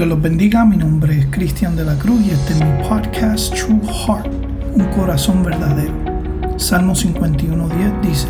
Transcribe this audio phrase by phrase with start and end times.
[0.00, 3.52] Dios los bendiga, mi nombre es Cristian de la Cruz y este es mi podcast
[3.52, 4.32] True Heart,
[4.72, 5.92] un corazón verdadero.
[6.58, 8.26] Salmo 51.10 dice,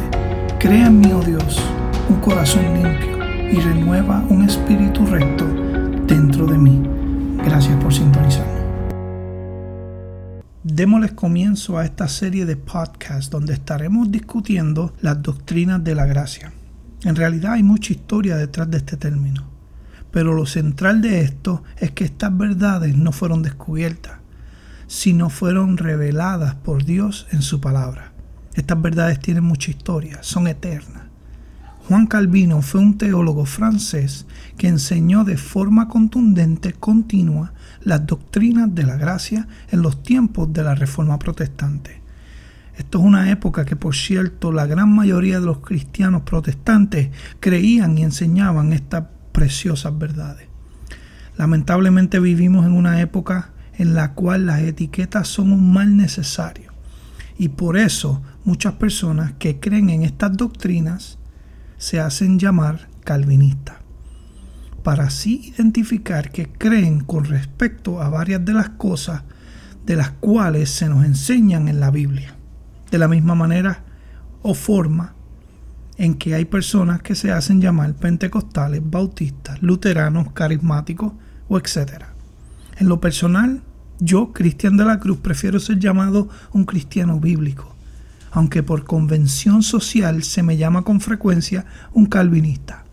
[0.59, 1.63] Crea en mí, oh Dios,
[2.09, 3.17] un corazón limpio
[3.53, 5.47] y renueva un espíritu recto
[6.09, 6.83] dentro de mí.
[7.45, 8.65] Gracias por sintonizarme.
[10.65, 16.53] Démosles comienzo a esta serie de podcasts donde estaremos discutiendo las doctrinas de la gracia.
[17.05, 19.50] En realidad hay mucha historia detrás de este término,
[20.11, 24.19] pero lo central de esto es que estas verdades no fueron descubiertas,
[24.87, 28.13] sino fueron reveladas por Dios en su palabra.
[28.55, 31.05] Estas verdades tienen mucha historia, son eternas.
[31.89, 37.53] Juan Calvino fue un teólogo francés que enseñó de forma contundente, continua,
[37.83, 42.01] las doctrinas de la gracia en los tiempos de la Reforma Protestante.
[42.77, 47.99] Esto es una época que, por cierto, la gran mayoría de los cristianos protestantes creían
[47.99, 49.05] y enseñaban estas
[49.41, 50.49] preciosas verdades.
[51.39, 56.75] Lamentablemente vivimos en una época en la cual las etiquetas son un mal necesario
[57.39, 61.17] y por eso muchas personas que creen en estas doctrinas
[61.79, 63.77] se hacen llamar calvinistas,
[64.83, 69.23] para así identificar que creen con respecto a varias de las cosas
[69.87, 72.37] de las cuales se nos enseñan en la Biblia.
[72.91, 73.85] De la misma manera
[74.43, 75.15] o forma
[76.01, 81.13] en que hay personas que se hacen llamar pentecostales, bautistas, luteranos, carismáticos
[81.47, 82.05] o etc.
[82.79, 83.61] En lo personal,
[83.99, 87.77] yo, Cristian de la Cruz, prefiero ser llamado un cristiano bíblico,
[88.31, 92.85] aunque por convención social se me llama con frecuencia un calvinista.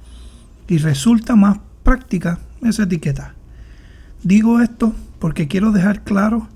[0.67, 3.35] Y resulta más práctica esa etiqueta.
[4.21, 6.49] Digo esto porque quiero dejar claro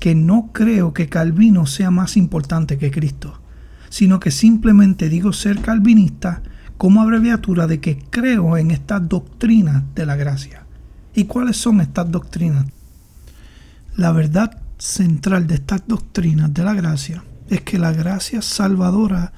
[0.00, 3.41] que no creo que Calvino sea más importante que Cristo,
[3.92, 6.42] sino que simplemente digo ser calvinista
[6.78, 10.64] como abreviatura de que creo en estas doctrinas de la gracia.
[11.14, 12.64] ¿Y cuáles son estas doctrinas?
[13.94, 19.34] La verdad central de estas doctrinas de la gracia es que la gracia salvadora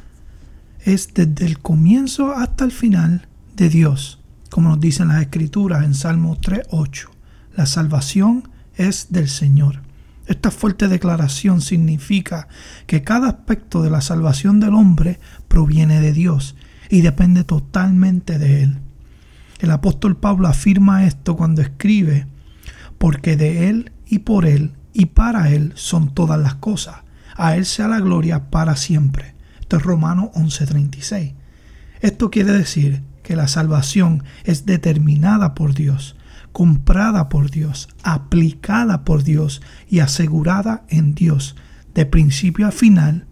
[0.84, 3.26] es desde el comienzo hasta el final
[3.56, 4.20] de Dios,
[4.50, 7.09] como nos dicen las escrituras en Salmo 3.8.
[7.56, 9.84] La salvación es del Señor.
[10.27, 12.49] Esta fuerte declaración significa
[12.87, 16.57] que cada aspecto de la salvación del hombre proviene de Dios
[16.89, 18.79] y depende totalmente de Él.
[19.61, 22.27] El apóstol Pablo afirma esto cuando escribe,
[22.99, 27.05] porque de Él y por Él y para Él son todas las cosas
[27.37, 29.35] a Él sea la gloria para siempre.
[29.61, 31.35] Esto es Romano 11:36.
[32.01, 36.17] Esto quiere decir que la salvación es determinada por Dios,
[36.54, 39.60] comprada por Dios, aplicada por Dios
[39.91, 41.56] y asegurada en Dios.
[41.94, 43.26] De principio a final,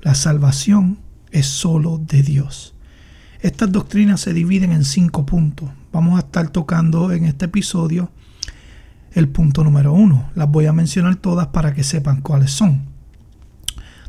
[0.00, 0.98] la salvación
[1.30, 2.74] es solo de Dios.
[3.42, 5.70] Estas doctrinas se dividen en cinco puntos.
[5.92, 8.10] Vamos a estar tocando en este episodio
[9.12, 10.30] el punto número uno.
[10.34, 12.90] Las voy a mencionar todas para que sepan cuáles son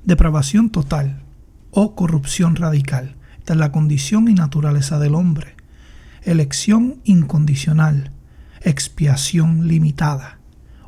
[0.04, 1.22] depravación total
[1.70, 3.16] o corrupción radical.
[3.38, 5.56] Esta es la condición y naturaleza del hombre.
[6.24, 8.12] Elección incondicional,
[8.62, 10.40] expiación limitada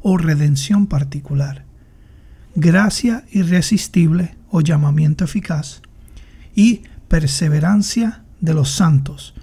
[0.02, 1.66] o redención particular.
[2.56, 5.82] Gracia irresistible o llamamiento eficaz.
[6.56, 9.34] Y perseverancia de los santos.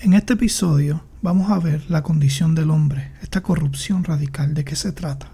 [0.00, 4.76] En este episodio vamos a ver la condición del hombre, esta corrupción radical, de qué
[4.76, 5.30] se trata.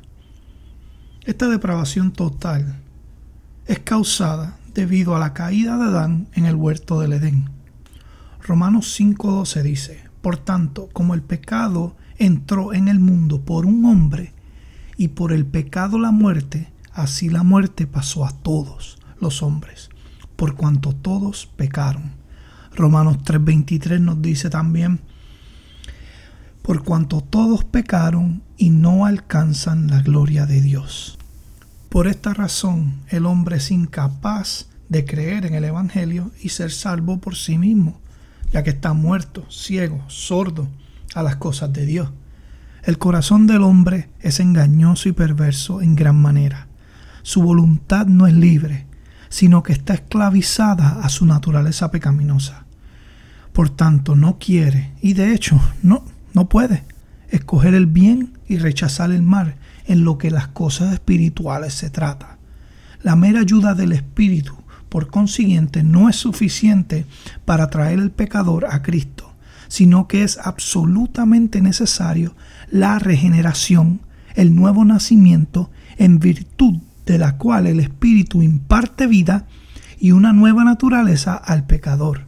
[1.25, 2.77] Esta depravación total
[3.67, 7.51] es causada debido a la caída de Adán en el huerto del Edén.
[8.43, 14.33] Romanos 5:12 dice, Por tanto, como el pecado entró en el mundo por un hombre,
[14.97, 19.89] y por el pecado la muerte, así la muerte pasó a todos los hombres,
[20.37, 22.13] por cuanto todos pecaron.
[22.77, 25.01] Romanos 3:23 nos dice también,
[26.61, 31.19] por cuanto todos pecaron y no alcanzan la gloria de Dios.
[31.89, 37.19] Por esta razón el hombre es incapaz de creer en el Evangelio y ser salvo
[37.19, 37.99] por sí mismo,
[38.53, 40.69] ya que está muerto, ciego, sordo
[41.15, 42.10] a las cosas de Dios.
[42.82, 46.68] El corazón del hombre es engañoso y perverso en gran manera.
[47.22, 48.86] Su voluntad no es libre,
[49.28, 52.65] sino que está esclavizada a su naturaleza pecaminosa.
[53.53, 56.84] Por tanto, no quiere, y de hecho no, no puede,
[57.28, 59.56] escoger el bien y rechazar el mal
[59.86, 62.39] en lo que las cosas espirituales se trata.
[63.03, 64.54] La mera ayuda del Espíritu,
[64.89, 67.06] por consiguiente, no es suficiente
[67.45, 69.20] para traer el pecador a Cristo,
[69.71, 72.34] sino que es absolutamente necesario
[72.72, 74.01] la regeneración,
[74.34, 79.47] el nuevo nacimiento, en virtud de la cual el Espíritu imparte vida
[80.01, 82.27] y una nueva naturaleza al pecador.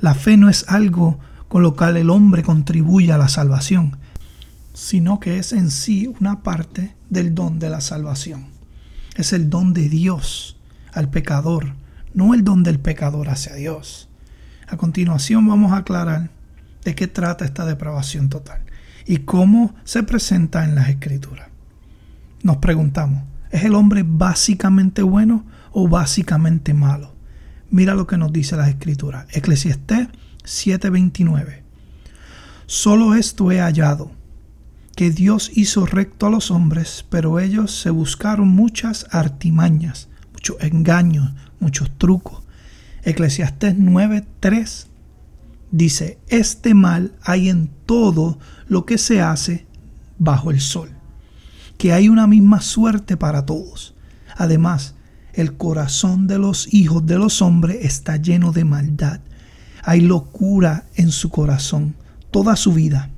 [0.00, 1.18] La fe no es algo
[1.48, 3.96] con lo cual el hombre contribuye a la salvación,
[4.74, 8.48] sino que es en sí una parte del don de la salvación.
[9.16, 10.58] Es el don de Dios
[10.92, 11.74] al pecador,
[12.12, 14.10] no el don del pecador hacia Dios.
[14.68, 16.30] A continuación vamos a aclarar
[16.84, 18.62] de qué trata esta depravación total
[19.06, 21.48] y cómo se presenta en las escrituras.
[22.42, 27.14] Nos preguntamos, ¿es el hombre básicamente bueno o básicamente malo?
[27.70, 29.26] Mira lo que nos dice las escrituras.
[29.30, 30.08] Eclesiastés
[30.44, 31.62] 7:29.
[32.66, 34.12] Solo esto he hallado,
[34.96, 41.32] que Dios hizo recto a los hombres, pero ellos se buscaron muchas artimañas, muchos engaños,
[41.58, 42.42] muchos trucos.
[43.02, 44.89] Eclesiastés 9:3
[45.70, 48.38] dice, este mal hay en todo
[48.68, 49.66] lo que se hace
[50.18, 50.90] bajo el sol,
[51.78, 53.94] que hay una misma suerte para todos.
[54.36, 54.94] Además,
[55.32, 59.20] el corazón de los hijos de los hombres está lleno de maldad.
[59.82, 61.94] Hay locura en su corazón
[62.30, 63.10] toda su vida.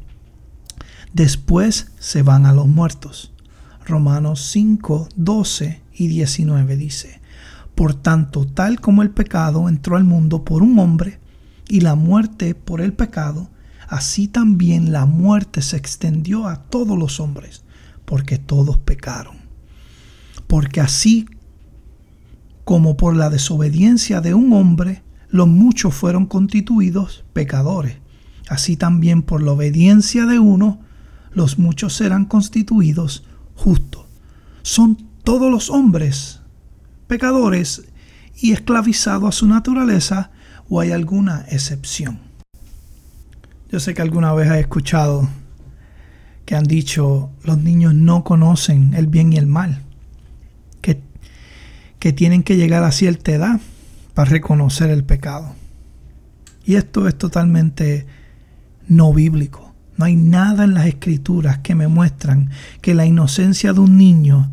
[1.12, 3.32] Después se van a los muertos.
[3.84, 7.20] Romanos 5, 12 y 19 dice,
[7.75, 11.20] Por tanto, tal como el pecado entró al mundo por un hombre,
[11.73, 13.49] y la muerte por el pecado,
[13.89, 17.65] así también la muerte se extendió a todos los hombres,
[18.05, 19.37] porque todos pecaron.
[20.47, 21.25] Porque así
[22.65, 27.97] como por la desobediencia de un hombre, los muchos fueron constituidos pecadores,
[28.51, 30.79] así también por la obediencia de uno,
[31.33, 33.25] los muchos serán constituidos
[33.55, 34.05] justos.
[34.61, 36.43] Son todos los hombres
[37.07, 37.85] pecadores
[38.37, 40.33] y esclavizados a su naturaleza
[40.73, 42.19] o hay alguna excepción?
[43.71, 45.29] Yo sé que alguna vez he escuchado
[46.47, 49.83] que han dicho los niños no conocen el bien y el mal,
[50.81, 51.03] que,
[51.99, 53.61] que tienen que llegar a cierta edad
[54.15, 55.55] para reconocer el pecado.
[56.65, 58.07] Y esto es totalmente
[58.89, 59.75] no bíblico.
[59.99, 62.49] No hay nada en las escrituras que me muestran
[62.81, 64.51] que la inocencia de un niño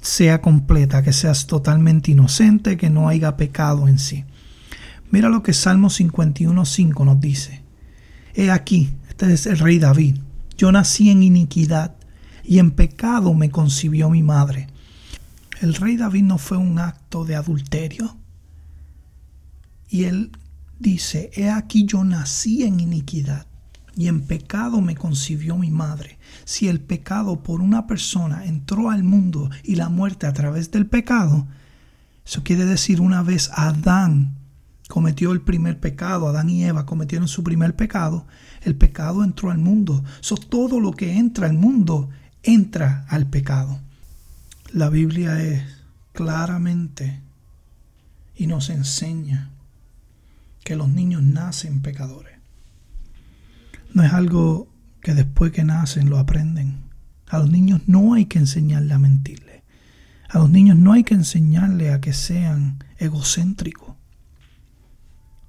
[0.00, 4.24] sea completa, que seas totalmente inocente, que no haya pecado en sí.
[5.12, 7.62] Mira lo que Salmo 51.5 nos dice.
[8.34, 10.16] He aquí, este es el rey David.
[10.56, 11.94] Yo nací en iniquidad
[12.42, 14.68] y en pecado me concibió mi madre.
[15.60, 18.16] El rey David no fue un acto de adulterio.
[19.90, 20.32] Y él
[20.78, 23.46] dice, he aquí yo nací en iniquidad
[23.94, 26.18] y en pecado me concibió mi madre.
[26.44, 30.86] Si el pecado por una persona entró al mundo y la muerte a través del
[30.86, 31.46] pecado,
[32.24, 34.38] eso quiere decir una vez Adán
[34.92, 38.26] cometió el primer pecado, Adán y Eva cometieron su primer pecado,
[38.60, 40.04] el pecado entró al mundo.
[40.20, 42.10] So, todo lo que entra al mundo
[42.42, 43.80] entra al pecado.
[44.70, 45.62] La Biblia es
[46.12, 47.22] claramente
[48.36, 49.48] y nos enseña
[50.62, 52.38] que los niños nacen pecadores.
[53.94, 54.68] No es algo
[55.00, 56.82] que después que nacen lo aprenden.
[57.28, 59.64] A los niños no hay que enseñarle a mentirle.
[60.28, 63.91] A los niños no hay que enseñarle a que sean egocéntricos.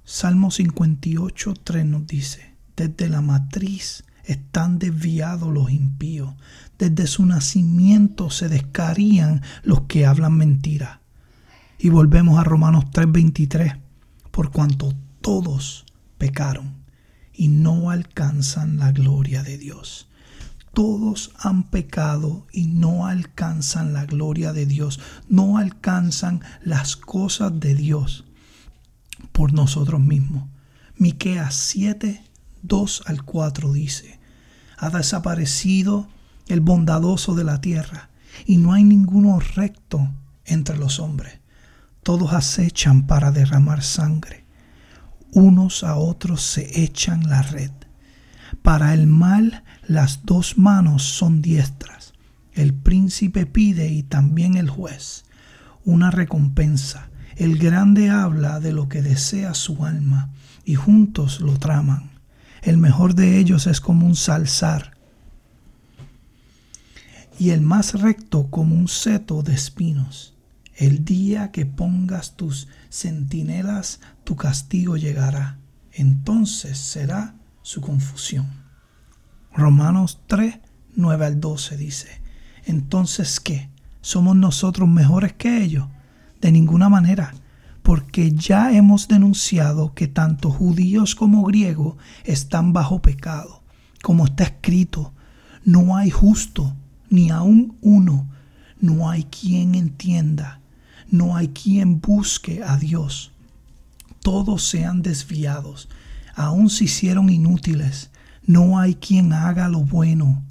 [0.06, 6.34] Salmo 58, 3 nos dice, desde la matriz están desviados los impíos,
[6.78, 11.00] desde su nacimiento se descarían los que hablan mentira.
[11.78, 13.78] Y volvemos a Romanos 3:23,
[14.30, 14.92] por cuanto
[15.22, 15.86] todos
[16.18, 16.74] pecaron
[17.32, 20.10] y no alcanzan la gloria de Dios.
[20.74, 27.74] Todos han pecado y no alcanzan la gloria de Dios, no alcanzan las cosas de
[27.74, 28.26] Dios
[29.34, 30.48] por nosotros mismos.
[30.96, 32.22] Miqueas 7,
[32.62, 34.20] 2 al 4 dice,
[34.78, 36.08] ha desaparecido
[36.46, 38.10] el bondadoso de la tierra,
[38.46, 40.08] y no hay ninguno recto
[40.44, 41.40] entre los hombres.
[42.04, 44.44] Todos acechan para derramar sangre.
[45.32, 47.72] Unos a otros se echan la red.
[48.62, 52.12] Para el mal las dos manos son diestras.
[52.52, 55.24] El príncipe pide y también el juez
[55.84, 60.30] una recompensa el grande habla de lo que desea su alma
[60.64, 62.10] y juntos lo traman.
[62.62, 64.94] El mejor de ellos es como un salzar
[67.38, 70.34] y el más recto como un seto de espinos.
[70.76, 75.58] El día que pongas tus centinelas, tu castigo llegará.
[75.92, 78.46] Entonces será su confusión.
[79.52, 80.58] Romanos 3,
[80.96, 82.08] 9 al 12 dice,
[82.64, 83.70] entonces ¿qué?
[84.00, 85.86] ¿Somos nosotros mejores que ellos?
[86.44, 87.32] De ninguna manera,
[87.82, 93.62] porque ya hemos denunciado que tanto judíos como griegos están bajo pecado.
[94.02, 95.14] Como está escrito,
[95.64, 96.76] no hay justo,
[97.08, 98.28] ni aun uno,
[98.78, 100.60] no hay quien entienda,
[101.10, 103.32] no hay quien busque a Dios.
[104.20, 105.88] Todos sean desviados,
[106.34, 108.10] aun se hicieron inútiles,
[108.46, 110.42] no hay quien haga lo bueno,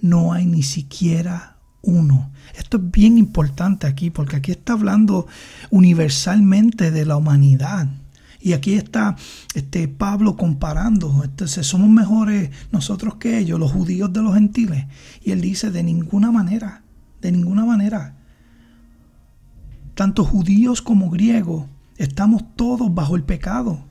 [0.00, 1.49] no hay ni siquiera
[1.82, 2.30] uno.
[2.56, 5.26] Esto es bien importante aquí porque aquí está hablando
[5.70, 7.88] universalmente de la humanidad.
[8.40, 9.16] Y aquí está
[9.54, 11.22] este Pablo comparando.
[11.22, 14.86] Entonces, somos mejores nosotros que ellos, los judíos de los gentiles.
[15.22, 16.82] Y él dice, de ninguna manera,
[17.20, 18.16] de ninguna manera.
[19.94, 21.66] Tanto judíos como griegos,
[21.98, 23.84] estamos todos bajo el pecado.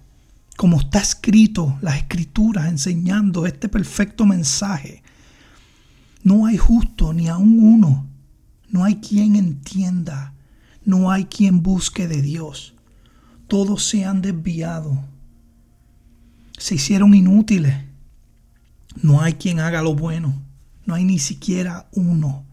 [0.58, 5.04] Como está escrito, las escrituras enseñando este perfecto mensaje.
[6.24, 8.08] No hay justo ni aun uno.
[8.70, 10.34] No hay quien entienda.
[10.86, 12.74] No hay quien busque de Dios
[13.50, 15.04] todos se han desviado,
[16.58, 17.76] se hicieron inútiles.
[19.02, 20.34] No hay quien haga lo bueno,
[20.86, 22.46] no hay ni siquiera uno,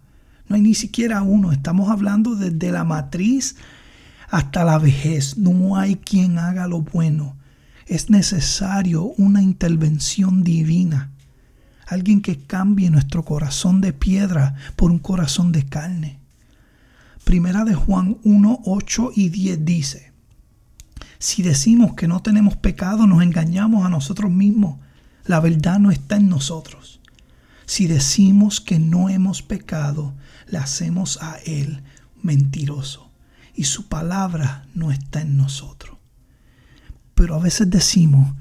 [0.49, 1.53] no hay ni siquiera uno.
[1.53, 3.57] Estamos hablando desde la matriz
[4.31, 7.37] hasta la vejez, no hay quien haga lo bueno.
[7.87, 11.13] Es necesario una intervención divina,
[11.87, 16.19] alguien que cambie nuestro corazón de piedra por un corazón de carne.
[17.25, 20.13] Primera de Juan 1, 8 y 10 dice,
[21.19, 24.79] si decimos que no tenemos pecado, nos engañamos a nosotros mismos.
[25.25, 27.01] La verdad no está en nosotros.
[27.65, 30.15] Si decimos que no hemos pecado,
[30.49, 31.83] le hacemos a Él
[32.23, 33.11] mentiroso
[33.55, 35.97] y su palabra no está en nosotros.
[37.15, 38.35] Pero a veces decimos,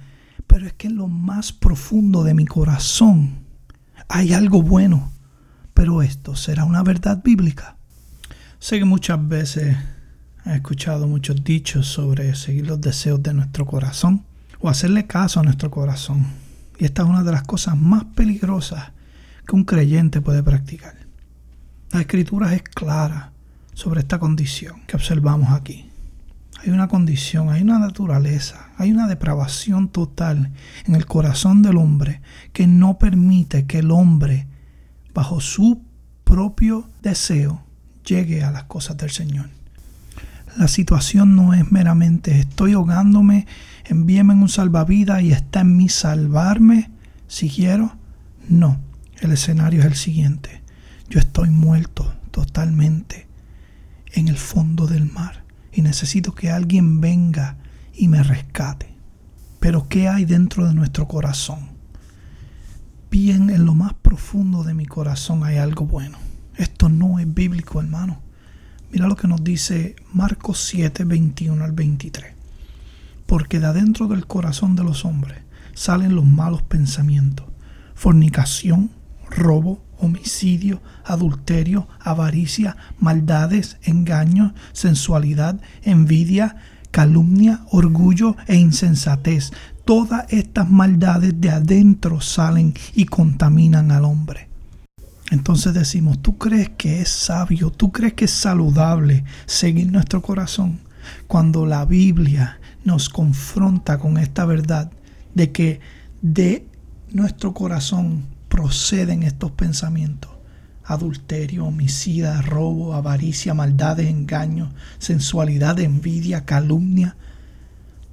[0.56, 3.40] pero es que en lo más profundo de mi corazón
[4.08, 5.12] hay algo bueno.
[5.74, 7.76] Pero esto será una verdad bíblica.
[8.58, 9.76] Sé que muchas veces
[10.46, 14.24] He escuchado muchos dichos sobre seguir los deseos de nuestro corazón
[14.62, 16.26] o hacerle caso a nuestro corazón.
[16.80, 18.94] Y esta es una de las cosas más peligrosas
[19.46, 20.96] que un creyente puede practicar.
[21.92, 23.34] La escritura es clara
[23.74, 25.90] sobre esta condición que observamos aquí.
[26.64, 30.52] Hay una condición, hay una naturaleza, hay una depravación total
[30.86, 32.22] en el corazón del hombre
[32.54, 34.48] que no permite que el hombre,
[35.14, 35.82] bajo su
[36.24, 37.64] propio deseo,
[38.06, 39.50] llegue a las cosas del Señor
[40.58, 43.46] la situación no es meramente estoy ahogándome,
[43.86, 46.90] envíeme en un salvavidas y está en mí salvarme
[47.28, 47.96] si quiero.
[48.48, 48.80] No,
[49.20, 50.62] el escenario es el siguiente.
[51.10, 53.28] Yo estoy muerto totalmente
[54.14, 55.44] en el fondo del mar
[55.76, 57.58] y necesito que alguien venga
[57.94, 58.96] y me rescate.
[59.60, 61.70] Pero ¿qué hay dentro de nuestro corazón?
[63.12, 66.18] Bien en lo más profundo de mi corazón hay algo bueno.
[66.56, 68.22] Esto no es bíblico, hermano.
[68.92, 72.34] Mira lo que nos dice Marcos 7, 21 al 23.
[73.26, 75.40] Porque de adentro del corazón de los hombres
[75.74, 77.48] salen los malos pensamientos,
[77.96, 78.92] fornicación,
[79.30, 86.58] robo, homicidio, adulterio, avaricia, maldades, engaños, sensualidad, envidia,
[86.92, 89.52] calumnia, orgullo e insensatez.
[89.84, 94.50] Todas estas maldades de adentro salen y contaminan al hombre.
[95.32, 97.72] Entonces decimos, ¿tú crees que es sabio?
[97.72, 100.80] ¿Tú crees que es saludable seguir nuestro corazón?
[101.28, 104.92] Cuando la Biblia nos confronta con esta verdad
[105.34, 105.80] de que
[106.22, 106.68] de
[107.12, 108.26] nuestro corazón
[108.56, 110.32] proceden estos pensamientos.
[110.86, 117.18] Adulterio, homicida, robo, avaricia, maldades, engaños, sensualidad, envidia, calumnia.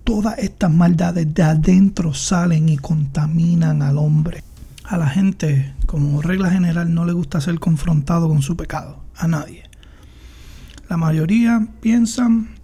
[0.03, 4.43] Todas estas maldades de adentro salen y contaminan al hombre.
[4.83, 9.05] A la gente, como regla general, no le gusta ser confrontado con su pecado.
[9.15, 9.63] A nadie.
[10.89, 12.57] La mayoría piensan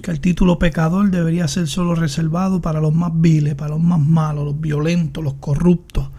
[0.00, 3.98] que el título pecador debería ser solo reservado para los más viles, para los más
[3.98, 6.10] malos, los violentos, los corruptos.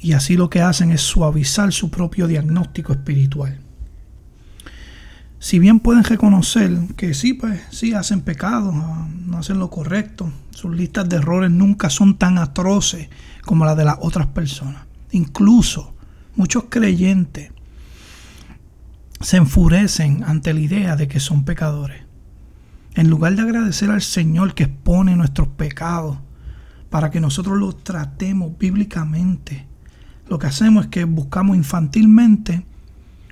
[0.00, 3.60] Y así lo que hacen es suavizar su propio diagnóstico espiritual.
[5.38, 10.32] Si bien pueden reconocer que sí, pues sí hacen pecados, ah, no hacen lo correcto,
[10.50, 13.08] sus listas de errores nunca son tan atroces
[13.44, 14.82] como la de las otras personas.
[15.12, 15.94] Incluso
[16.34, 17.52] muchos creyentes
[19.20, 22.02] se enfurecen ante la idea de que son pecadores.
[22.94, 26.18] En lugar de agradecer al Señor que expone nuestros pecados
[26.88, 29.65] para que nosotros los tratemos bíblicamente,
[30.28, 32.66] lo que hacemos es que buscamos infantilmente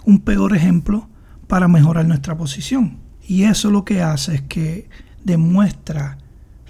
[0.05, 1.09] un peor ejemplo
[1.47, 2.99] para mejorar nuestra posición.
[3.27, 4.89] Y eso lo que hace es que
[5.25, 6.19] demuestra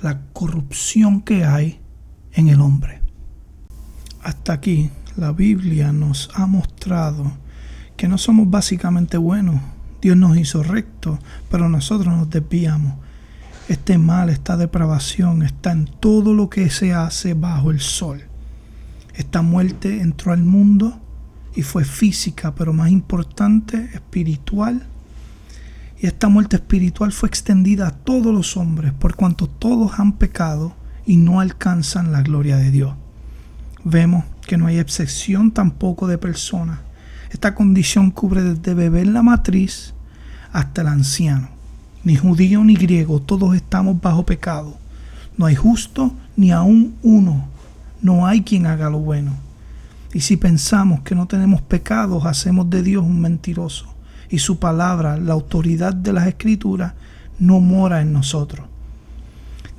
[0.01, 1.81] la corrupción que hay
[2.33, 3.01] en el hombre.
[4.23, 7.33] Hasta aquí la Biblia nos ha mostrado
[7.97, 9.61] que no somos básicamente buenos.
[10.01, 11.19] Dios nos hizo rectos,
[11.51, 12.95] pero nosotros nos desviamos.
[13.69, 18.25] Este mal, esta depravación está en todo lo que se hace bajo el sol.
[19.15, 21.01] Esta muerte entró al mundo
[21.55, 24.87] y fue física, pero más importante, espiritual.
[26.01, 30.75] Y esta muerte espiritual fue extendida a todos los hombres, por cuanto todos han pecado
[31.07, 32.95] y no alcanzan la gloria de Dios
[33.85, 36.81] vemos que no hay excepción tampoco de persona.
[37.31, 39.95] Esta condición cubre desde bebé en la matriz
[40.53, 41.49] hasta el anciano.
[42.03, 44.77] Ni judío ni griego, todos estamos bajo pecado.
[45.37, 47.49] No hay justo ni aún uno.
[48.05, 49.33] No hay quien haga lo bueno.
[50.13, 53.87] Y si pensamos que no tenemos pecados, hacemos de Dios un mentiroso.
[54.29, 56.93] Y su palabra, la autoridad de las escrituras,
[57.39, 58.67] no mora en nosotros,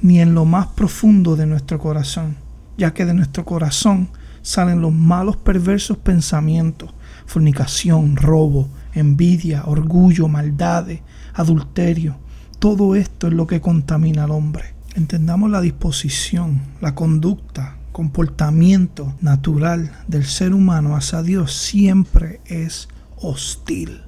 [0.02, 2.36] ni en lo más profundo de nuestro corazón,
[2.80, 4.10] ya que de nuestro corazón
[4.42, 6.96] salen los malos perversos pensamientos,
[7.28, 11.02] fornicación, robo, envidia, orgullo, maldades,
[11.36, 12.16] adulterio.
[12.58, 14.74] Todo esto es lo que contamina al hombre.
[14.96, 24.02] Entendamos la disposición, la conducta, comportamiento natural del ser humano hacia Dios siempre es hostil.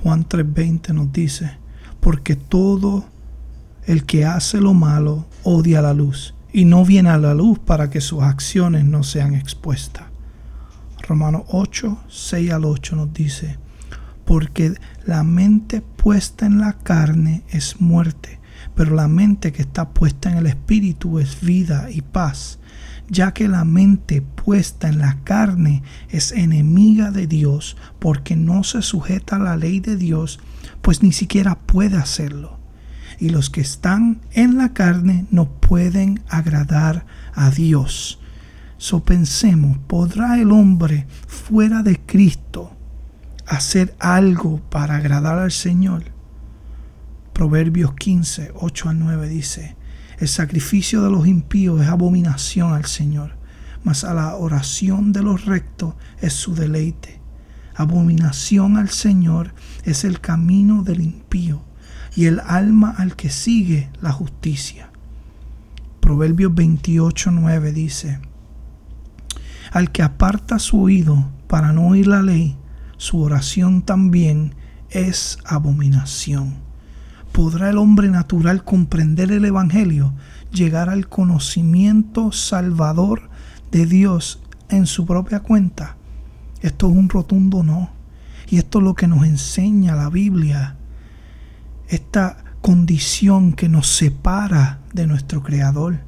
[0.00, 1.58] Juan 3:20 nos dice,
[1.98, 3.04] porque todo
[3.84, 7.90] el que hace lo malo odia la luz y no viene a la luz para
[7.90, 10.04] que sus acciones no sean expuestas.
[11.08, 13.58] Romanos 8, 6 al 8 nos dice,
[14.24, 14.72] porque
[15.04, 18.38] la mente puesta en la carne es muerte,
[18.82, 22.58] pero la mente que está puesta en el espíritu es vida y paz,
[23.08, 28.82] ya que la mente puesta en la carne es enemiga de Dios porque no se
[28.82, 30.40] sujeta a la ley de Dios,
[30.80, 32.58] pues ni siquiera puede hacerlo.
[33.20, 38.18] Y los que están en la carne no pueden agradar a Dios.
[38.78, 42.76] So pensemos, ¿podrá el hombre fuera de Cristo
[43.46, 46.02] hacer algo para agradar al Señor?
[47.32, 49.76] Proverbios 15, 8 a 9 dice,
[50.18, 53.36] el sacrificio de los impíos es abominación al Señor,
[53.82, 57.20] mas a la oración de los rectos es su deleite.
[57.74, 61.64] Abominación al Señor es el camino del impío
[62.14, 64.90] y el alma al que sigue la justicia.
[66.00, 68.20] Proverbios 28, 9 dice,
[69.72, 72.56] Al que aparta su oído para no oír la ley,
[72.98, 74.54] su oración también
[74.90, 76.71] es abominación.
[77.32, 80.12] ¿Podrá el hombre natural comprender el Evangelio,
[80.52, 83.30] llegar al conocimiento salvador
[83.70, 85.96] de Dios en su propia cuenta?
[86.60, 87.90] Esto es un rotundo no.
[88.50, 90.76] Y esto es lo que nos enseña la Biblia.
[91.88, 96.00] Esta condición que nos separa de nuestro Creador.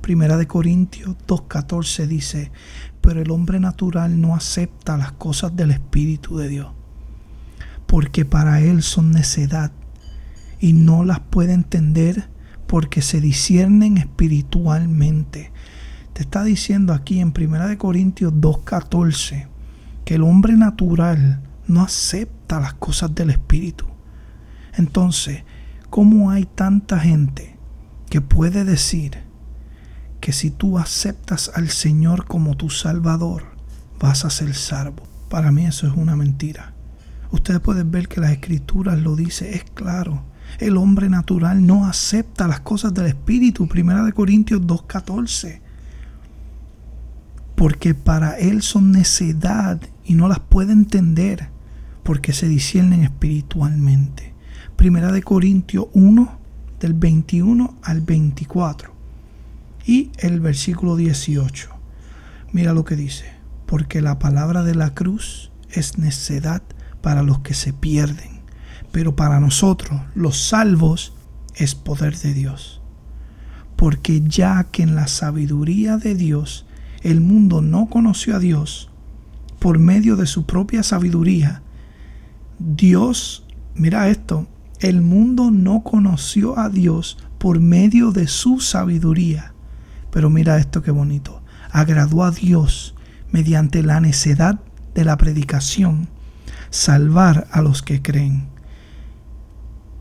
[0.00, 2.52] Primera de Corintios 2.14 dice,
[3.00, 6.68] pero el hombre natural no acepta las cosas del Espíritu de Dios,
[7.86, 9.72] porque para él son necedad
[10.60, 12.28] y no las puede entender
[12.66, 15.50] porque se disciernen espiritualmente.
[16.12, 19.48] Te está diciendo aquí en 1 Corintios 2.14
[20.04, 23.86] que el hombre natural no acepta las cosas del Espíritu.
[24.76, 25.44] Entonces,
[25.88, 27.56] ¿cómo hay tanta gente
[28.08, 29.18] que puede decir
[30.20, 33.44] que si tú aceptas al Señor como tu Salvador,
[33.98, 35.04] vas a ser salvo?
[35.28, 36.74] Para mí eso es una mentira.
[37.30, 40.29] Ustedes pueden ver que las escrituras lo dice, es claro.
[40.58, 43.68] El hombre natural no acepta las cosas del Espíritu.
[43.68, 45.60] Primera de Corintios 2.14.
[47.54, 51.48] Porque para él son necedad y no las puede entender
[52.02, 54.34] porque se disciernen espiritualmente.
[54.76, 56.38] Primera de Corintios 1
[56.80, 58.92] del 21 al 24
[59.86, 61.68] y el versículo 18.
[62.52, 63.26] Mira lo que dice,
[63.66, 66.62] porque la palabra de la cruz es necedad
[67.02, 68.39] para los que se pierden
[68.92, 71.12] pero para nosotros, los salvos,
[71.54, 72.80] es poder de Dios.
[73.76, 76.66] Porque ya que en la sabiduría de Dios
[77.02, 78.90] el mundo no conoció a Dios,
[79.58, 81.62] por medio de su propia sabiduría,
[82.58, 84.46] Dios, mira esto,
[84.80, 89.54] el mundo no conoció a Dios por medio de su sabiduría.
[90.10, 91.42] Pero mira esto qué bonito.
[91.70, 92.94] Agradó a Dios
[93.30, 94.60] mediante la necedad
[94.94, 96.08] de la predicación
[96.70, 98.48] salvar a los que creen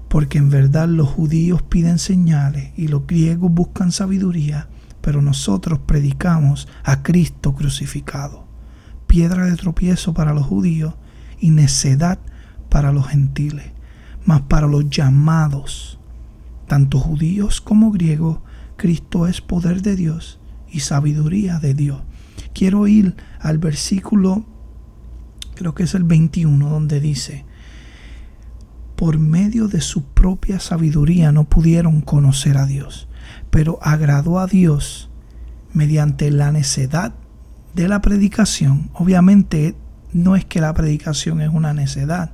[0.10, 4.68] porque en verdad los judíos piden señales y los griegos buscan sabiduría,
[5.02, 8.46] pero nosotros predicamos a Cristo crucificado,
[9.08, 10.96] piedra de tropiezo para los judíos
[11.40, 12.20] y necedad
[12.70, 13.72] para los gentiles,
[14.26, 16.00] mas para los llamados,
[16.68, 18.40] tanto judíos como griegos,
[18.78, 20.40] Cristo es poder de Dios
[20.72, 22.02] y sabiduría de Dios.
[22.54, 24.46] Quiero ir al versículo,
[25.56, 27.46] creo que es el 21, donde dice,
[29.00, 33.08] por medio de su propia sabiduría no pudieron conocer a Dios,
[33.50, 35.10] pero agradó a Dios
[35.72, 37.14] mediante la necedad
[37.74, 38.90] de la predicación.
[38.94, 39.78] Obviamente
[40.12, 42.34] no es que la predicación es una necedad,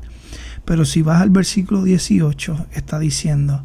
[0.66, 3.64] pero si vas al versículo 18 está diciendo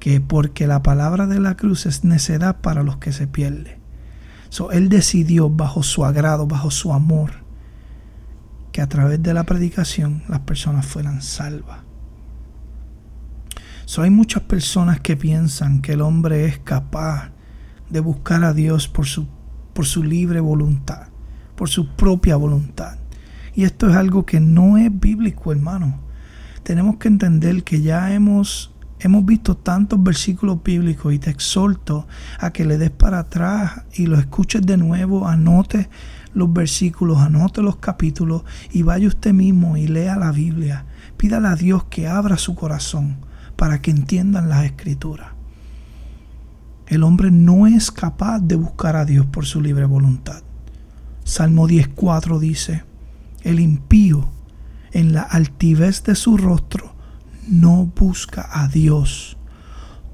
[0.00, 3.78] que porque la palabra de la cruz es necedad para los que se pierden.
[4.48, 7.30] So, él decidió bajo su agrado, bajo su amor,
[8.72, 11.89] que a través de la predicación las personas fueran salvas.
[13.90, 17.32] So, hay muchas personas que piensan que el hombre es capaz
[17.88, 19.26] de buscar a Dios por su,
[19.72, 21.08] por su libre voluntad,
[21.56, 22.98] por su propia voluntad.
[23.52, 25.98] Y esto es algo que no es bíblico, hermano.
[26.62, 32.06] Tenemos que entender que ya hemos Hemos visto tantos versículos bíblicos y te exhorto
[32.38, 35.88] a que le des para atrás y lo escuches de nuevo, anote
[36.34, 40.84] los versículos, anote los capítulos y vaya usted mismo y lea la Biblia.
[41.16, 43.29] Pídale a Dios que abra su corazón
[43.60, 45.32] para que entiendan las escrituras.
[46.86, 50.42] El hombre no es capaz de buscar a Dios por su libre voluntad.
[51.24, 52.84] Salmo 10.4 dice,
[53.42, 54.30] el impío
[54.92, 56.94] en la altivez de su rostro
[57.48, 59.36] no busca a Dios.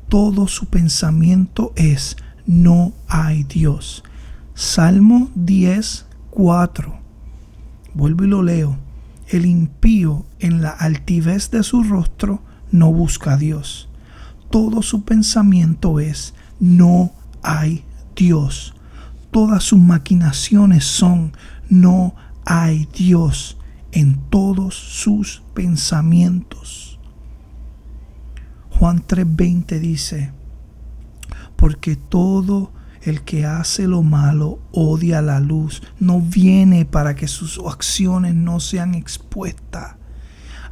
[0.08, 4.02] Todo su pensamiento es no hay Dios.
[4.54, 6.98] Salmo 10, 4.
[7.94, 8.76] Vuelvo y lo leo.
[9.28, 13.88] El impío en la altivez de su rostro no busca a Dios.
[14.50, 18.74] Todo su pensamiento es no hay Dios.
[19.30, 21.32] Todas sus maquinaciones son
[21.68, 23.58] no hay Dios
[23.92, 26.98] en todos sus pensamientos.
[28.70, 30.32] Juan 3:20 dice,
[31.56, 37.58] porque todo el que hace lo malo odia la luz, no viene para que sus
[37.58, 39.96] acciones no sean expuestas.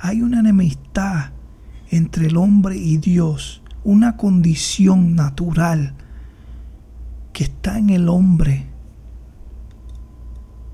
[0.01, 1.31] Hay una enemistad
[1.95, 5.95] entre el hombre y Dios, una condición natural
[7.33, 8.67] que está en el hombre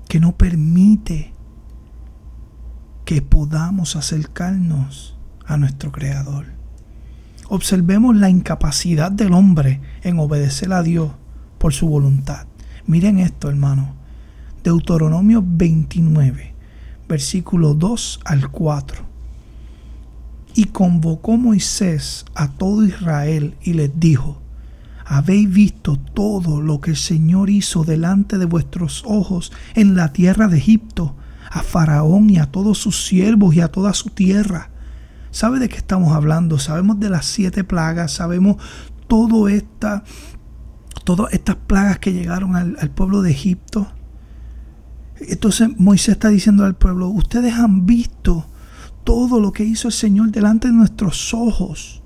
[0.09, 1.31] que no permite
[3.05, 6.47] que podamos acercarnos a nuestro Creador.
[7.49, 11.11] Observemos la incapacidad del hombre en obedecer a Dios
[11.59, 12.47] por su voluntad.
[12.87, 13.93] Miren esto, hermano.
[14.63, 16.55] Deuteronomio 29,
[17.07, 19.10] versículo 2 al 4.
[20.53, 24.41] Y convocó Moisés a todo Israel y les dijo,
[25.05, 30.47] habéis visto todo lo que el Señor hizo delante de vuestros ojos en la tierra
[30.47, 31.15] de Egipto,
[31.49, 34.71] a Faraón y a todos sus siervos y a toda su tierra
[35.31, 36.59] ¿Sabe de qué estamos hablando?
[36.59, 38.57] Sabemos de las siete plagas, sabemos
[39.07, 40.03] todo esta,
[41.05, 43.87] todas estas plagas que llegaron al, al pueblo de Egipto.
[45.21, 48.45] Entonces Moisés está diciendo al pueblo, ustedes han visto
[49.03, 52.01] todo lo que hizo el Señor delante de nuestros ojos.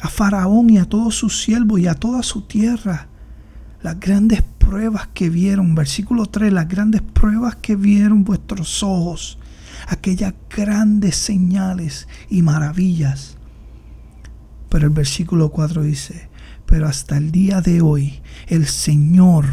[0.00, 3.08] A Faraón y a todos sus siervos y a toda su tierra.
[3.82, 9.38] Las grandes pruebas que vieron, versículo 3, las grandes pruebas que vieron vuestros ojos
[9.86, 13.36] aquellas grandes señales y maravillas.
[14.68, 16.28] Pero el versículo 4 dice,
[16.66, 19.46] pero hasta el día de hoy el Señor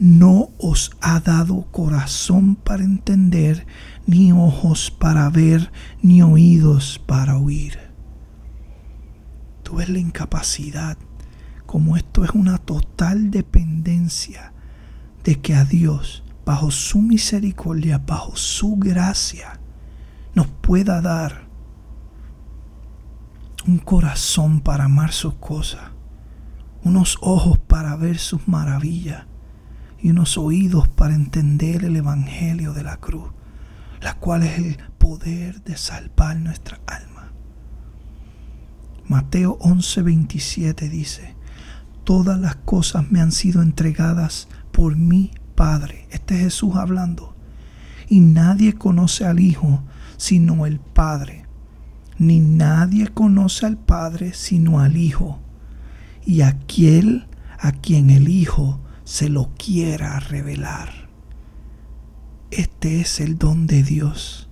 [0.00, 3.66] no os ha dado corazón para entender,
[4.06, 7.78] ni ojos para ver, ni oídos para oír.
[9.62, 10.96] Tú ves la incapacidad,
[11.66, 14.54] como esto es una total dependencia
[15.22, 19.60] de que a Dios, bajo su misericordia, bajo su gracia,
[20.34, 21.46] nos pueda dar
[23.66, 25.90] un corazón para amar sus cosas,
[26.84, 29.26] unos ojos para ver sus maravillas
[30.02, 33.30] y unos oídos para entender el Evangelio de la cruz,
[34.00, 37.32] la cual es el poder de salvar nuestra alma.
[39.06, 41.34] Mateo 11:27 dice,
[42.04, 46.06] todas las cosas me han sido entregadas por mi Padre.
[46.10, 47.36] Este es Jesús hablando.
[48.08, 49.82] Y nadie conoce al Hijo
[50.16, 51.46] sino el Padre.
[52.18, 55.38] Ni nadie conoce al Padre sino al Hijo.
[56.24, 57.26] Y aquel
[57.58, 61.08] a quien el Hijo se lo quiera revelar.
[62.52, 64.48] Este es el don de Dios.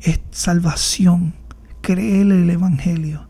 [0.00, 1.34] Es salvación.
[1.82, 3.28] Créele el Evangelio.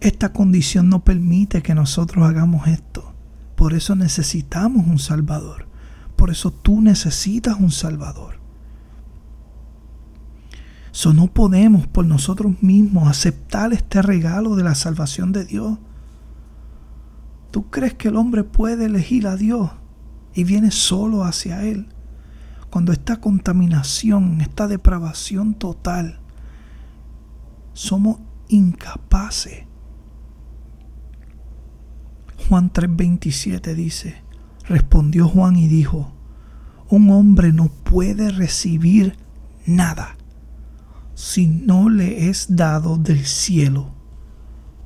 [0.00, 3.12] Esta condición no permite que nosotros hagamos esto.
[3.56, 5.68] Por eso necesitamos un Salvador.
[6.16, 8.40] Por eso tú necesitas un Salvador.
[10.92, 15.78] So, no podemos por nosotros mismos aceptar este regalo de la salvación de Dios.
[17.56, 19.70] ¿Tú crees que el hombre puede elegir a Dios
[20.34, 21.88] y viene solo hacia Él?
[22.68, 26.20] Cuando esta contaminación, esta depravación total,
[27.72, 29.64] somos incapaces.
[32.46, 34.22] Juan 3:27 dice,
[34.68, 36.12] respondió Juan y dijo,
[36.90, 39.16] un hombre no puede recibir
[39.64, 40.18] nada
[41.14, 43.94] si no le es dado del cielo,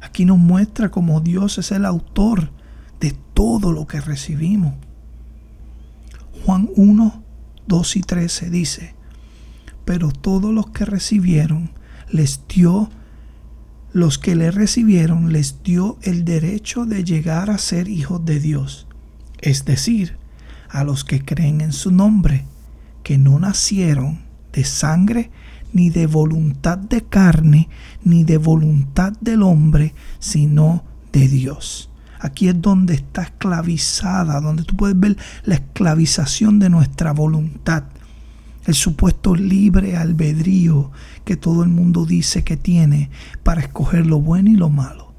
[0.01, 2.53] Aquí nos muestra cómo Dios es el autor
[3.01, 4.75] de todo lo que recibimos.
[6.45, 7.23] Juan 1,
[7.67, 8.95] 2 y 13 dice,
[9.85, 11.71] pero todos los que recibieron
[12.11, 12.91] les dio,
[13.93, 18.87] los que le recibieron les dio el derecho de llegar a ser hijos de Dios,
[19.41, 20.17] es decir,
[20.69, 22.47] a los que creen en su nombre,
[23.03, 24.21] que no nacieron
[24.53, 25.31] de sangre,
[25.73, 27.69] ni de voluntad de carne,
[28.05, 31.90] ni de voluntad del hombre, sino de Dios.
[32.21, 37.85] Aquí es donde está esclavizada, donde tú puedes ver la esclavización de nuestra voluntad,
[38.67, 40.91] el supuesto libre albedrío
[41.25, 43.11] que todo el mundo dice que tiene
[43.43, 45.15] para escoger lo bueno y lo malo.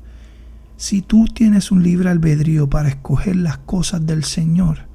[0.78, 4.88] Si tú tienes un libre albedrío para escoger las cosas del Señor,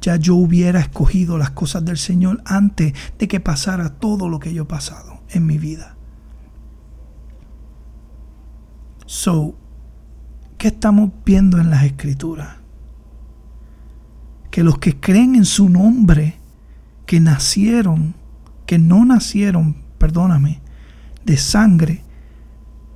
[0.00, 4.54] ya yo hubiera escogido las cosas del Señor antes de que pasara todo lo que
[4.54, 5.96] yo he pasado en mi vida.
[9.04, 9.56] So,
[10.58, 12.56] ¿qué estamos viendo en las escrituras?
[14.50, 16.34] Que los que creen en su nombre,
[17.06, 18.14] que nacieron,
[18.66, 20.60] que no nacieron, perdóname,
[21.24, 22.02] de sangre,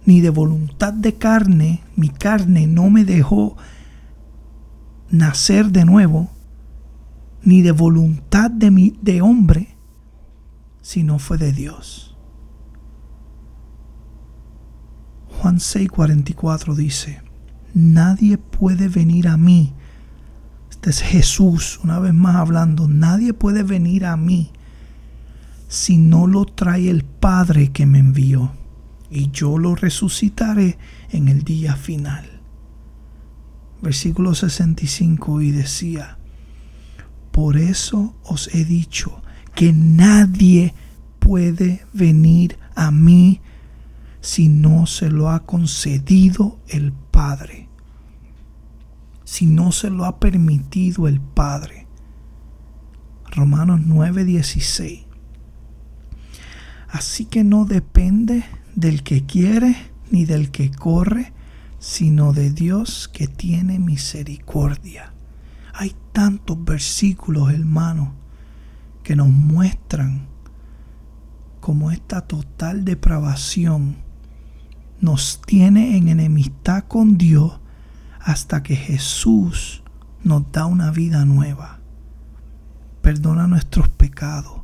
[0.05, 3.57] ni de voluntad de carne, mi carne no me dejó
[5.11, 6.31] nacer de nuevo,
[7.43, 9.77] ni de voluntad de, hombre,
[10.81, 12.17] sino fue de Dios.
[15.41, 17.23] Juan 6:44 dice,
[17.75, 19.73] nadie puede venir a mí.
[20.71, 24.51] Este es Jesús, una vez más hablando, nadie puede venir a mí
[25.69, 28.53] si no lo trae el Padre que me envió,
[29.11, 30.77] y yo lo resucitaré
[31.11, 32.41] en el día final.
[33.81, 36.19] Versículo 65 y decía,
[37.31, 39.23] por eso os he dicho
[39.55, 40.75] que nadie
[41.19, 43.41] puede venir a mí
[44.21, 47.69] si no se lo ha concedido el Padre,
[49.23, 51.87] si no se lo ha permitido el Padre.
[53.31, 55.07] Romanos 9:16.
[56.89, 58.45] Así que no depende
[58.75, 59.77] del que quiere
[60.11, 61.33] ni del que corre,
[61.79, 65.15] sino de Dios que tiene misericordia.
[65.75, 68.11] Hay tantos versículos, hermanos,
[69.03, 70.29] que nos muestran
[71.61, 73.97] cómo esta total depravación
[75.03, 77.59] nos tiene en enemistad con Dios
[78.21, 79.83] hasta que Jesús
[80.23, 81.81] nos da una vida nueva.
[83.03, 84.63] Perdona nuestros pecados,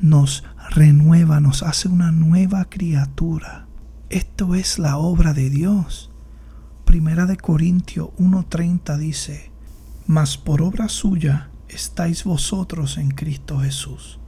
[0.00, 3.66] nos renueva, nos hace una nueva criatura.
[4.08, 6.12] Esto es la obra de Dios.
[6.84, 9.50] Primera de Corintios 1:30 dice,
[10.06, 14.20] mas por obra suya estáis vosotros en Cristo Jesús,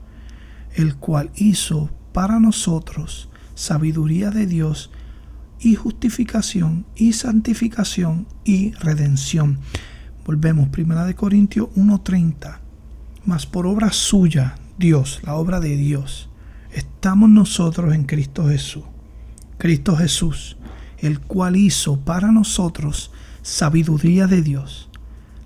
[0.75, 3.30] el cual hizo para nosotros
[3.61, 4.89] sabiduría de Dios
[5.59, 9.59] y justificación y santificación y redención.
[10.25, 12.59] Volvemos, primera de Corintios 1:30.
[13.23, 16.27] Mas por obra suya, Dios, la obra de Dios,
[16.73, 18.83] estamos nosotros en Cristo Jesús.
[19.59, 20.57] Cristo Jesús,
[20.97, 23.11] el cual hizo para nosotros
[23.43, 24.89] sabiduría de Dios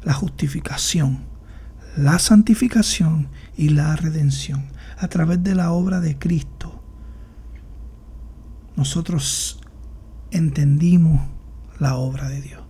[0.06, 1.19] la justificación,
[1.97, 6.55] la santificación y la redención a través de la obra de Cristo.
[8.76, 9.62] Nosotros
[10.32, 11.22] entendimos
[11.80, 12.62] la obra de Dios.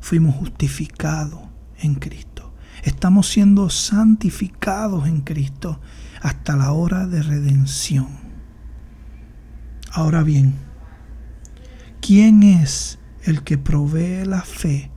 [0.00, 1.40] Fuimos justificados
[1.78, 2.52] en Cristo.
[2.82, 5.80] Estamos siendo santificados en Cristo
[6.22, 8.08] hasta la hora de redención.
[9.90, 10.54] Ahora bien,
[12.00, 14.90] ¿quién es el que provee la fe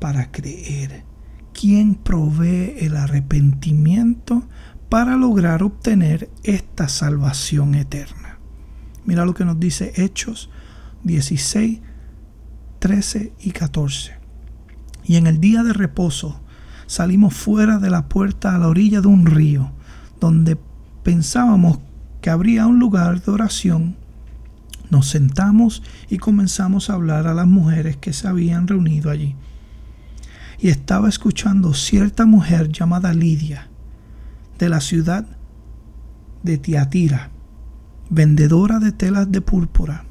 [0.00, 1.04] para creer?
[1.52, 4.48] ¿Quién provee el arrepentimiento
[4.88, 8.27] para lograr obtener esta salvación eterna?
[9.08, 10.50] Mira lo que nos dice Hechos
[11.02, 11.80] 16,
[12.78, 14.12] 13 y 14.
[15.02, 16.42] Y en el día de reposo
[16.86, 19.72] salimos fuera de la puerta a la orilla de un río,
[20.20, 20.58] donde
[21.04, 21.78] pensábamos
[22.20, 23.96] que habría un lugar de oración.
[24.90, 29.34] Nos sentamos y comenzamos a hablar a las mujeres que se habían reunido allí
[30.58, 33.68] y estaba escuchando cierta mujer llamada Lidia,
[34.58, 35.24] de la ciudad
[36.42, 37.30] de Tiatira,
[38.10, 40.04] vendedora de telas de púrpura,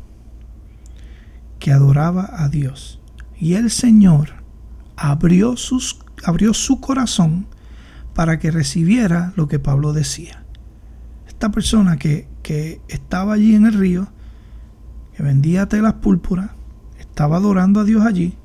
[1.59, 2.99] que adoraba a Dios.
[3.39, 4.43] Y el Señor
[4.95, 5.55] abrió,
[6.23, 7.47] abrió su corazón
[8.13, 10.43] para que recibiera lo que Pablo decía.
[11.27, 14.07] Esta persona que, que estaba allí en el río,
[15.15, 16.55] que vendía telas púrpura,
[16.99, 18.37] estaba adorando a Dios allí,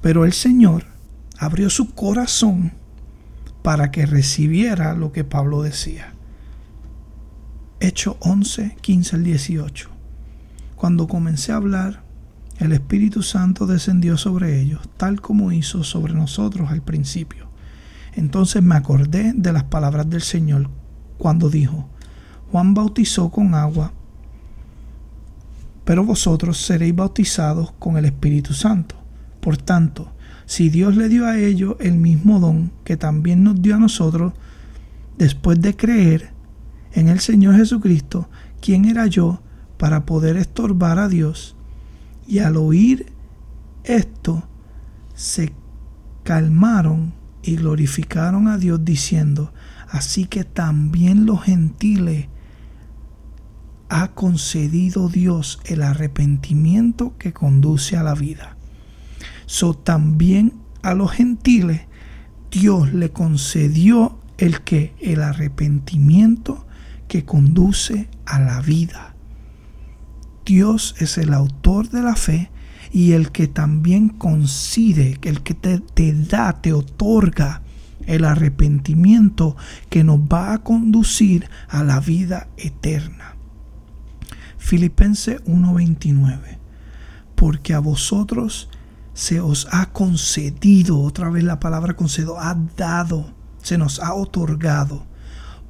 [0.00, 0.84] pero el Señor
[1.38, 2.72] abrió su corazón
[3.62, 6.15] para que recibiera lo que Pablo decía.
[7.78, 9.90] Hecho 11, 15 al 18.
[10.76, 12.02] Cuando comencé a hablar,
[12.58, 17.48] el Espíritu Santo descendió sobre ellos, tal como hizo sobre nosotros al principio.
[18.14, 20.70] Entonces me acordé de las palabras del Señor
[21.18, 21.86] cuando dijo,
[22.50, 23.92] Juan bautizó con agua,
[25.84, 28.96] pero vosotros seréis bautizados con el Espíritu Santo.
[29.40, 30.12] Por tanto,
[30.46, 34.32] si Dios le dio a ellos el mismo don que también nos dio a nosotros,
[35.18, 36.35] después de creer
[36.96, 38.28] en el Señor Jesucristo,
[38.62, 39.42] ¿quién era yo
[39.76, 41.54] para poder estorbar a Dios?
[42.26, 43.12] Y al oír
[43.84, 44.48] esto,
[45.14, 45.52] se
[46.24, 49.52] calmaron y glorificaron a Dios diciendo,
[49.88, 52.28] así que también los gentiles
[53.90, 58.56] ha concedido Dios el arrepentimiento que conduce a la vida.
[59.44, 61.82] So también a los gentiles
[62.50, 66.65] Dios le concedió el que el arrepentimiento
[67.24, 69.14] conduce a la vida.
[70.44, 72.50] Dios es el autor de la fe
[72.92, 77.62] y el que también concede, el que te, te da, te otorga
[78.06, 79.56] el arrepentimiento
[79.90, 83.36] que nos va a conducir a la vida eterna.
[84.58, 86.58] Filipenses 1:29.
[87.34, 88.68] Porque a vosotros
[89.14, 95.06] se os ha concedido, otra vez la palabra concedido, ha dado, se nos ha otorgado,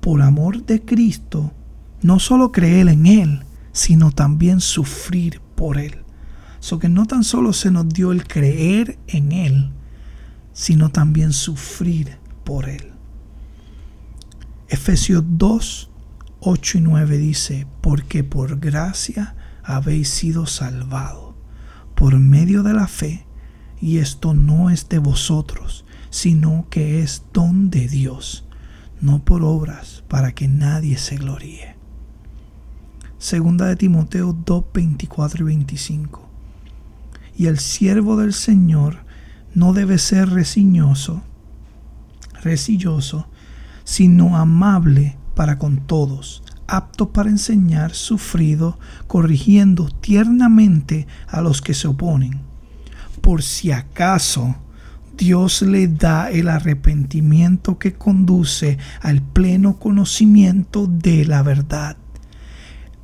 [0.06, 1.52] por amor de Cristo,
[2.00, 3.42] no solo creer en Él,
[3.72, 6.04] sino también sufrir por Él.
[6.60, 9.72] So que no tan solo se nos dio el creer en Él,
[10.52, 12.92] sino también sufrir por Él.
[14.68, 15.90] Efesios 2,
[16.38, 21.34] 8 y 9 dice, porque por gracia habéis sido salvados
[21.96, 23.26] por medio de la fe,
[23.80, 28.45] y esto no es de vosotros, sino que es don de Dios,
[29.00, 31.76] no por obras, para que nadie se gloríe.
[33.18, 36.28] Segunda de Timoteo 2, 24 y 25.
[37.36, 38.98] Y el siervo del Señor
[39.54, 41.22] no debe ser resignoso,
[42.42, 43.28] resilloso,
[43.84, 51.88] sino amable para con todos, apto para enseñar, sufrido, corrigiendo tiernamente a los que se
[51.88, 52.40] oponen.
[53.20, 54.56] Por si acaso
[55.16, 61.96] Dios le da el arrepentimiento que conduce al pleno conocimiento de la verdad.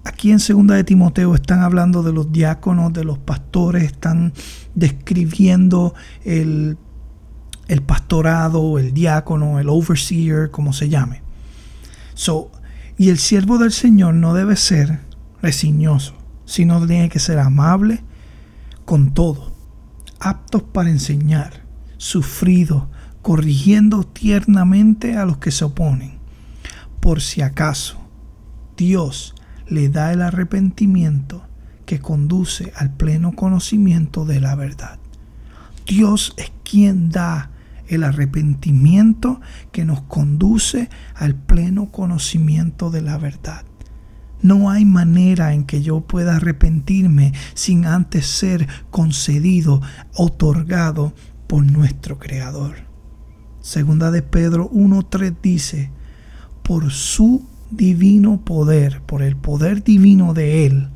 [0.05, 4.33] Aquí en segunda de Timoteo están hablando de los diáconos, de los pastores, están
[4.75, 5.95] describiendo
[6.25, 6.77] el,
[7.69, 11.23] el pastorado, el diácono, el overseer, como se llame.
[12.15, 12.51] So,
[12.99, 15.01] y el siervo del Señor no debe ser
[15.41, 18.03] resignoso, sino tiene que ser amable
[18.85, 19.53] con todo,
[20.21, 21.62] aptos para enseñar,
[22.03, 22.89] sufrido,
[23.23, 26.19] corrigiendo tiernamente a los que se oponen.
[26.99, 27.97] Por si acaso
[28.77, 29.37] Dios
[29.69, 31.47] le da el arrepentimiento
[31.87, 34.99] que conduce al pleno conocimiento de la verdad.
[35.87, 37.51] Dios es quien da
[37.87, 43.63] el arrepentimiento que nos conduce al pleno conocimiento de la verdad.
[44.41, 49.81] No hay manera en que yo pueda arrepentirme sin antes ser concedido,
[50.17, 51.15] otorgado
[51.53, 52.77] por nuestro Creador.
[53.61, 55.91] Segunda de Pedro 1.3 dice,
[56.63, 60.89] por su divino poder, por el poder divino de Él,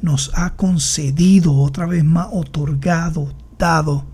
[0.00, 4.06] nos ha concedido, otra vez más otorgado, dado,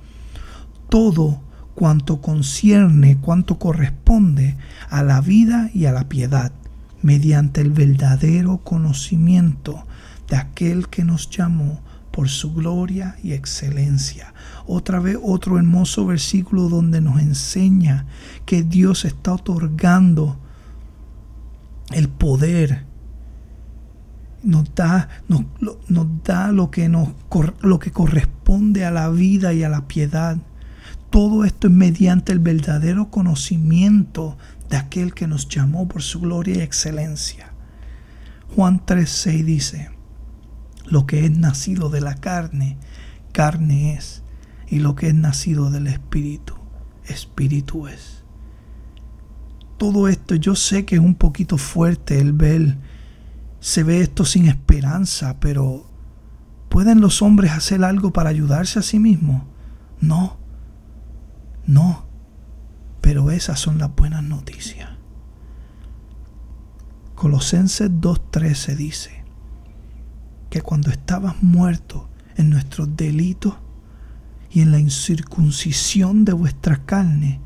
[0.88, 1.40] todo
[1.76, 4.56] cuanto concierne, cuanto corresponde
[4.90, 6.50] a la vida y a la piedad,
[7.00, 9.86] mediante el verdadero conocimiento
[10.28, 14.34] de aquel que nos llamó por su gloria y excelencia.
[14.66, 18.06] Otra vez otro hermoso versículo donde nos enseña
[18.44, 20.38] que Dios está otorgando
[21.92, 22.84] el poder.
[24.42, 25.44] Nos da, nos,
[26.24, 27.08] da lo, que nos,
[27.60, 30.38] lo que corresponde a la vida y a la piedad
[31.10, 34.36] todo esto es mediante el verdadero conocimiento
[34.68, 37.52] de aquel que nos llamó por su gloria y excelencia.
[38.54, 39.90] Juan 3:6 dice,
[40.84, 42.76] lo que es nacido de la carne,
[43.32, 44.22] carne es,
[44.68, 46.54] y lo que es nacido del espíritu,
[47.04, 48.24] espíritu es.
[49.78, 52.76] Todo esto yo sé que es un poquito fuerte el ver,
[53.60, 55.86] se ve esto sin esperanza, pero
[56.68, 59.42] ¿pueden los hombres hacer algo para ayudarse a sí mismos?
[60.00, 60.38] No.
[61.66, 62.06] No,
[63.00, 64.88] pero esas son las buenas noticias.
[67.16, 69.24] Colosenses 2.13 dice
[70.48, 73.54] que cuando estabas muerto en nuestros delitos
[74.56, 77.42] y en la incircuncisión de vuestra carne,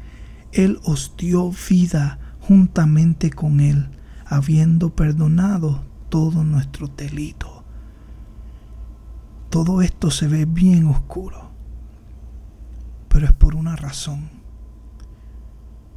[0.52, 3.88] Él os dio vida juntamente con Él,
[4.26, 7.50] habiendo perdonado todos nuestros delitos.
[9.48, 11.50] todo esto se ve bien oscuro,
[13.08, 14.30] pero es por una razón.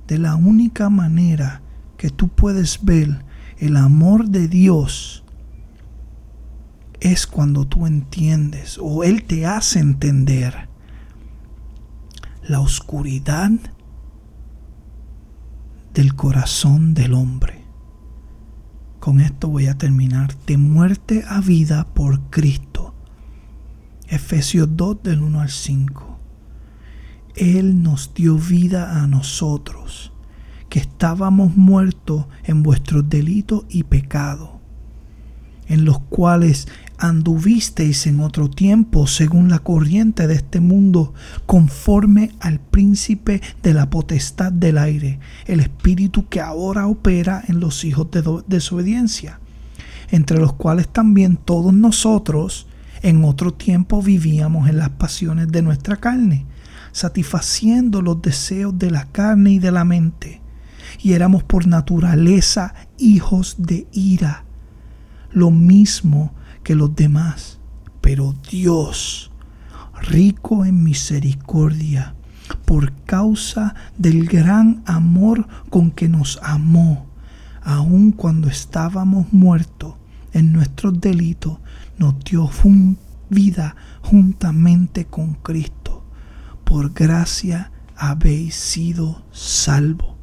[0.07, 1.61] De la única manera
[1.95, 3.23] que tú puedes ver
[3.59, 5.23] el amor de Dios
[7.01, 10.72] es cuando tú entiendes o Él te hace entender
[12.47, 13.51] la oscuridad
[15.93, 17.63] del corazón del hombre.
[18.99, 20.35] Con esto voy a terminar.
[20.45, 22.93] De muerte a vida por Cristo.
[24.07, 26.19] Efesios 2 del 1 al 5.
[27.35, 30.11] Él nos dio vida a nosotros,
[30.69, 34.49] que estábamos muertos en vuestros delitos y pecados,
[35.67, 36.67] en los cuales
[37.03, 41.13] anduvisteis en otro tiempo según la corriente de este mundo,
[41.45, 47.83] conforme al príncipe de la potestad del aire, el espíritu que ahora opera en los
[47.83, 49.41] hijos de desobediencia,
[50.11, 52.67] entre los cuales también todos nosotros
[53.01, 56.45] en otro tiempo vivíamos en las pasiones de nuestra carne,
[56.93, 60.41] satisfaciendo los deseos de la carne y de la mente,
[61.01, 64.45] y éramos por naturaleza hijos de ira,
[65.33, 66.33] lo mismo
[66.63, 67.59] que los demás.
[68.01, 69.31] Pero Dios,
[70.01, 72.15] rico en misericordia,
[72.65, 77.07] por causa del gran amor con que nos amó,
[77.61, 79.95] aun cuando estábamos muertos
[80.33, 81.59] en nuestros delitos,
[81.97, 82.49] nos dio
[83.29, 86.03] vida juntamente con Cristo.
[86.63, 90.15] Por gracia habéis sido salvos.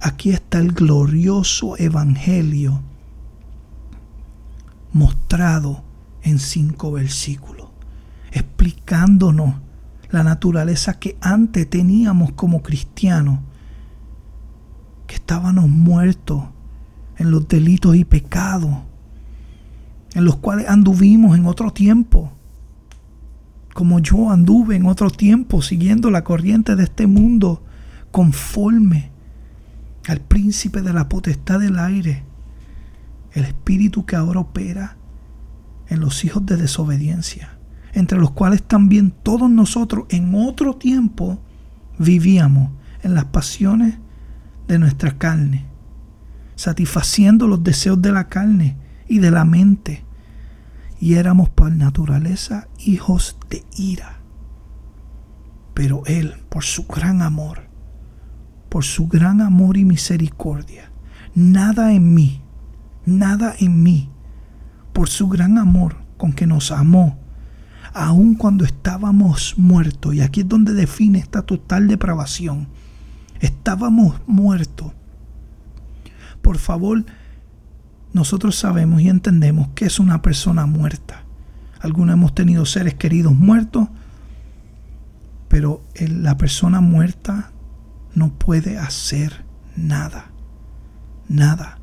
[0.00, 2.82] Aquí está el glorioso evangelio
[4.94, 5.84] mostrado
[6.22, 7.66] en cinco versículos,
[8.32, 9.56] explicándonos
[10.10, 13.40] la naturaleza que antes teníamos como cristianos,
[15.08, 16.44] que estábamos muertos
[17.18, 18.78] en los delitos y pecados,
[20.14, 22.32] en los cuales anduvimos en otro tiempo,
[23.74, 27.64] como yo anduve en otro tiempo, siguiendo la corriente de este mundo,
[28.12, 29.10] conforme
[30.06, 32.22] al príncipe de la potestad del aire
[33.34, 34.96] el espíritu que ahora opera
[35.88, 37.58] en los hijos de desobediencia,
[37.92, 41.38] entre los cuales también todos nosotros en otro tiempo
[41.98, 42.70] vivíamos
[43.02, 43.98] en las pasiones
[44.68, 45.66] de nuestra carne,
[46.54, 48.76] satisfaciendo los deseos de la carne
[49.08, 50.04] y de la mente,
[51.00, 54.20] y éramos por naturaleza hijos de ira.
[55.74, 57.68] Pero Él, por su gran amor,
[58.68, 60.92] por su gran amor y misericordia,
[61.34, 62.43] nada en mí
[63.06, 64.10] nada en mí,
[64.92, 67.18] por su gran amor con que nos amó,
[67.92, 72.68] aun cuando estábamos muertos, y aquí es donde define esta total depravación,
[73.40, 74.92] estábamos muertos.
[76.42, 77.04] Por favor,
[78.12, 81.22] nosotros sabemos y entendemos que es una persona muerta.
[81.80, 83.88] Algunos hemos tenido seres queridos muertos,
[85.48, 87.52] pero la persona muerta
[88.14, 89.44] no puede hacer
[89.76, 90.30] nada,
[91.28, 91.78] nada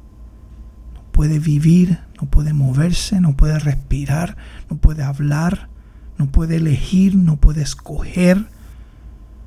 [1.12, 4.38] puede vivir, no puede moverse, no puede respirar,
[4.70, 5.70] no puede hablar,
[6.18, 8.48] no puede elegir, no puede escoger,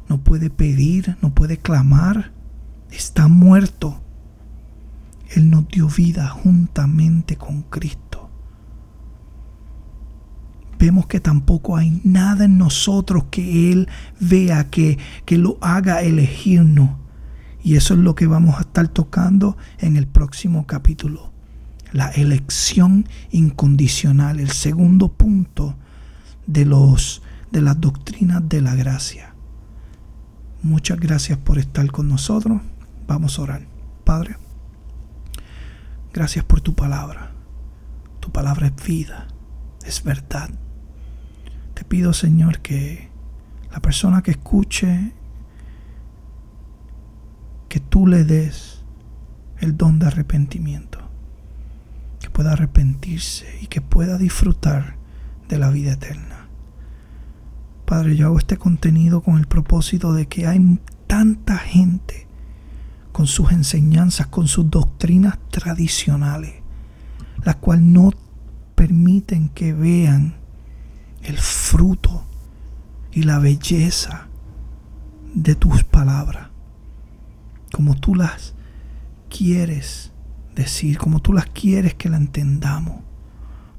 [0.09, 2.33] no puede pedir, no puede clamar.
[2.91, 4.01] Está muerto.
[5.31, 8.31] Él nos dio vida juntamente con Cristo.
[10.79, 13.89] Vemos que tampoco hay nada en nosotros que Él
[14.21, 16.91] vea que, que lo haga elegirnos.
[17.63, 21.34] Y eso es lo que vamos a estar tocando en el próximo capítulo
[21.95, 25.77] la elección incondicional, el segundo punto
[26.45, 27.23] de, los,
[27.53, 29.33] de las doctrinas de la gracia.
[30.61, 32.61] Muchas gracias por estar con nosotros.
[33.07, 33.67] Vamos a orar.
[34.03, 34.37] Padre,
[36.13, 37.31] gracias por tu palabra.
[38.19, 39.29] Tu palabra es vida,
[39.87, 40.51] es verdad.
[41.75, 43.09] Te pido, Señor, que
[43.71, 45.13] la persona que escuche,
[47.69, 48.83] que tú le des
[49.61, 51.04] el don de arrepentimiento
[52.31, 54.97] pueda arrepentirse y que pueda disfrutar
[55.49, 56.49] de la vida eterna.
[57.85, 62.27] Padre, yo hago este contenido con el propósito de que hay tanta gente
[63.13, 66.55] con sus enseñanzas, con sus doctrinas tradicionales,
[67.45, 68.11] las cuales no
[68.75, 70.37] permiten que vean
[71.23, 72.25] el fruto
[73.13, 74.29] y la belleza
[75.35, 76.49] de tus palabras,
[77.73, 78.55] como tú las
[79.29, 80.14] quieres
[80.55, 83.03] decir, como tú las quieres que la entendamos.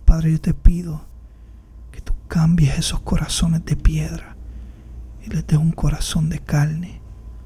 [0.05, 1.05] Padre, yo te pido
[1.91, 4.35] que tú cambies esos corazones de piedra
[5.25, 7.01] y les des un corazón de carne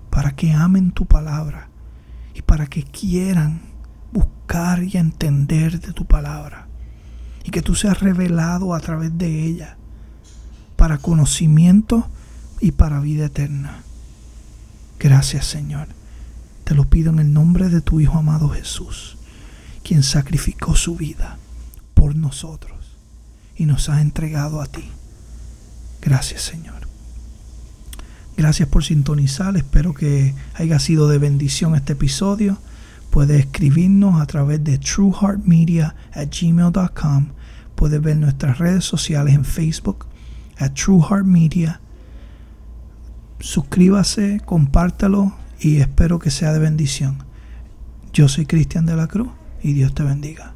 [0.10, 1.70] para que amen tu palabra
[2.34, 3.62] y para que quieran
[4.12, 6.68] buscar y entender de tu palabra
[7.44, 9.78] y que tú seas revelado a través de ella
[10.76, 12.08] para conocimiento
[12.60, 13.84] y para vida eterna.
[15.00, 15.88] Gracias Señor.
[16.64, 19.18] Te lo pido en el nombre de tu Hijo amado Jesús,
[19.90, 21.40] quien sacrificó su vida
[21.96, 22.96] por nosotros
[23.56, 24.84] y nos ha entregado a ti.
[26.00, 26.88] Gracias Señor.
[28.38, 29.58] Gracias por sintonizar.
[29.58, 32.60] Espero que haya sido de bendición este episodio.
[33.10, 37.30] Puedes escribirnos a través de trueheartmedia@gmail.com.
[37.74, 40.06] Puedes ver nuestras redes sociales en Facebook
[40.60, 41.82] a trueheartmedia.
[43.40, 47.24] Suscríbase, compártalo y espero que sea de bendición.
[48.14, 50.55] Yo soy Cristian de la Cruz y Dios te bendiga.